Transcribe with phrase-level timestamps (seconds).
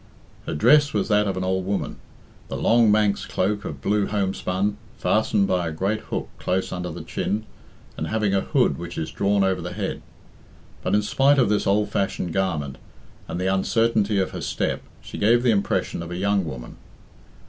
[0.47, 1.97] Her dress was that of an old woman
[2.47, 7.03] the long Manx cloak of blue homespun, fastened by a great hook close under the
[7.03, 7.45] chin,
[7.95, 10.01] and having a hood which is drawn over the head.
[10.81, 12.79] But in spite of this old fashioned garment,
[13.27, 16.77] and the uncertainty of her step, she gave the impression of a young woman.